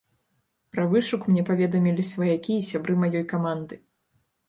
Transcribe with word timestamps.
Пра 0.75 0.85
вышук 0.93 1.27
мне 1.31 1.43
паведамілі 1.51 2.09
сваякі 2.15 2.59
і 2.61 2.67
сябры 2.73 2.99
маёй 3.07 3.25
каманды. 3.37 3.75